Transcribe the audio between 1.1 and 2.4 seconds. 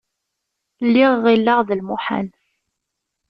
ɣilleɣ d lmuḥal.